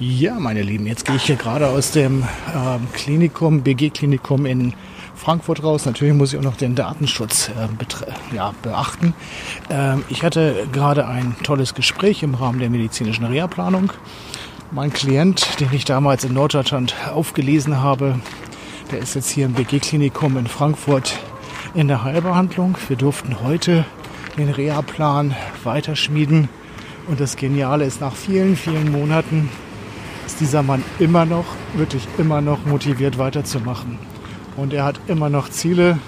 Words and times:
Ja, 0.00 0.38
meine 0.38 0.62
Lieben, 0.62 0.86
jetzt 0.86 1.06
gehe 1.06 1.16
ich 1.16 1.24
hier 1.24 1.34
gerade 1.34 1.66
aus 1.66 1.90
dem 1.90 2.22
ähm, 2.54 2.86
Klinikum, 2.92 3.62
BG-Klinikum 3.62 4.46
in 4.46 4.72
Frankfurt 5.16 5.64
raus. 5.64 5.86
Natürlich 5.86 6.14
muss 6.14 6.32
ich 6.32 6.38
auch 6.38 6.44
noch 6.44 6.56
den 6.56 6.76
Datenschutz 6.76 7.48
äh, 7.48 8.36
ja, 8.36 8.54
beachten. 8.62 9.12
Ähm, 9.68 10.04
ich 10.08 10.22
hatte 10.22 10.68
gerade 10.70 11.08
ein 11.08 11.34
tolles 11.42 11.74
Gespräch 11.74 12.22
im 12.22 12.36
Rahmen 12.36 12.60
der 12.60 12.70
medizinischen 12.70 13.24
Reha-Planung. 13.24 13.92
Mein 14.70 14.92
Klient, 14.92 15.58
den 15.58 15.70
ich 15.72 15.84
damals 15.84 16.22
in 16.22 16.32
Norddeutschland 16.32 16.94
aufgelesen 17.12 17.82
habe, 17.82 18.20
der 18.92 19.00
ist 19.00 19.16
jetzt 19.16 19.30
hier 19.30 19.46
im 19.46 19.54
BG-Klinikum 19.54 20.36
in 20.36 20.46
Frankfurt 20.46 21.18
in 21.74 21.88
der 21.88 22.04
Heilbehandlung. 22.04 22.76
Wir 22.86 22.96
durften 22.96 23.42
heute 23.42 23.84
den 24.36 24.48
Reha-Plan 24.48 25.34
weiterschmieden. 25.64 26.48
Und 27.08 27.18
das 27.18 27.34
Geniale 27.34 27.84
ist, 27.84 28.00
nach 28.00 28.14
vielen, 28.14 28.54
vielen 28.54 28.92
Monaten 28.92 29.48
ist 30.28 30.40
dieser 30.40 30.62
Mann 30.62 30.84
immer 30.98 31.24
noch, 31.24 31.46
wirklich 31.72 32.06
immer 32.18 32.42
noch 32.42 32.66
motiviert 32.66 33.16
weiterzumachen. 33.16 33.98
Und 34.58 34.74
er 34.74 34.84
hat 34.84 35.00
immer 35.06 35.30
noch 35.30 35.48
Ziele, 35.48 35.98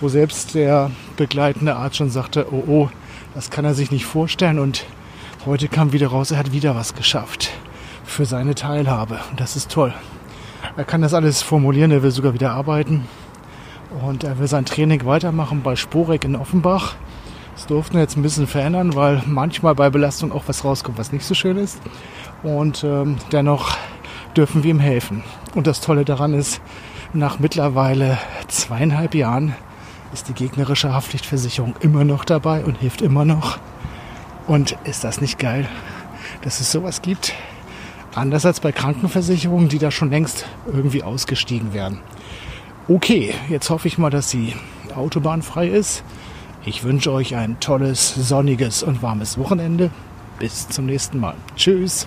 wo 0.00 0.08
selbst 0.08 0.54
der 0.54 0.92
begleitende 1.16 1.74
Arzt 1.74 1.96
schon 1.96 2.10
sagte, 2.10 2.46
oh 2.52 2.62
oh, 2.68 2.88
das 3.34 3.50
kann 3.50 3.64
er 3.64 3.74
sich 3.74 3.90
nicht 3.90 4.06
vorstellen. 4.06 4.60
Und 4.60 4.84
heute 5.46 5.66
kam 5.66 5.92
wieder 5.92 6.06
raus, 6.06 6.30
er 6.30 6.38
hat 6.38 6.52
wieder 6.52 6.76
was 6.76 6.94
geschafft 6.94 7.50
für 8.04 8.24
seine 8.24 8.54
Teilhabe. 8.54 9.18
Und 9.30 9.40
das 9.40 9.56
ist 9.56 9.68
toll. 9.68 9.92
Er 10.76 10.84
kann 10.84 11.02
das 11.02 11.12
alles 11.12 11.42
formulieren, 11.42 11.90
er 11.90 12.04
will 12.04 12.12
sogar 12.12 12.34
wieder 12.34 12.52
arbeiten. 12.52 13.08
Und 14.00 14.22
er 14.22 14.38
will 14.38 14.46
sein 14.46 14.64
Training 14.64 15.04
weitermachen 15.06 15.62
bei 15.62 15.74
Sporek 15.74 16.22
in 16.22 16.36
Offenbach. 16.36 16.94
Das 17.56 17.66
durften 17.66 17.94
wir 17.94 18.02
jetzt 18.02 18.16
ein 18.16 18.22
bisschen 18.22 18.46
verändern, 18.46 18.94
weil 18.94 19.24
manchmal 19.26 19.74
bei 19.74 19.90
Belastung 19.90 20.30
auch 20.30 20.44
was 20.46 20.64
rauskommt, 20.64 20.98
was 20.98 21.10
nicht 21.10 21.24
so 21.24 21.34
schön 21.34 21.56
ist. 21.56 21.80
Und 22.42 22.84
ähm, 22.84 23.16
dennoch 23.32 23.76
dürfen 24.36 24.62
wir 24.62 24.70
ihm 24.70 24.80
helfen. 24.80 25.22
Und 25.54 25.66
das 25.66 25.80
Tolle 25.80 26.04
daran 26.04 26.34
ist, 26.34 26.60
nach 27.12 27.38
mittlerweile 27.38 28.18
zweieinhalb 28.48 29.14
Jahren 29.14 29.54
ist 30.12 30.28
die 30.28 30.34
gegnerische 30.34 30.92
Haftpflichtversicherung 30.92 31.74
immer 31.80 32.04
noch 32.04 32.24
dabei 32.24 32.64
und 32.64 32.78
hilft 32.78 33.02
immer 33.02 33.24
noch. 33.24 33.58
Und 34.46 34.76
ist 34.84 35.04
das 35.04 35.20
nicht 35.20 35.38
geil, 35.38 35.68
dass 36.42 36.60
es 36.60 36.72
sowas 36.72 37.02
gibt? 37.02 37.34
Anders 38.14 38.44
als 38.44 38.60
bei 38.60 38.72
Krankenversicherungen, 38.72 39.68
die 39.68 39.78
da 39.78 39.90
schon 39.90 40.10
längst 40.10 40.46
irgendwie 40.66 41.04
ausgestiegen 41.04 41.72
werden. 41.72 42.00
Okay, 42.88 43.34
jetzt 43.48 43.70
hoffe 43.70 43.86
ich 43.86 43.98
mal, 43.98 44.10
dass 44.10 44.30
die 44.30 44.54
Autobahn 44.96 45.42
frei 45.42 45.68
ist. 45.68 46.02
Ich 46.64 46.82
wünsche 46.82 47.12
euch 47.12 47.36
ein 47.36 47.60
tolles, 47.60 48.14
sonniges 48.14 48.82
und 48.82 49.02
warmes 49.02 49.38
Wochenende. 49.38 49.90
Bis 50.40 50.68
zum 50.68 50.86
nächsten 50.86 51.20
Mal. 51.20 51.34
Tschüss. 51.54 52.06